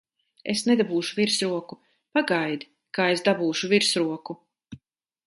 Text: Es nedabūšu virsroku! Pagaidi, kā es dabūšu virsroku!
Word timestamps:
Es 0.51 0.61
nedabūšu 0.69 1.17
virsroku! 1.19 1.77
Pagaidi, 2.19 2.69
kā 2.99 3.07
es 3.17 3.21
dabūšu 3.29 3.71
virsroku! 3.75 4.37